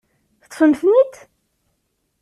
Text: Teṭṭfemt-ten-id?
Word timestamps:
Teṭṭfemt-ten-id? 0.41 1.13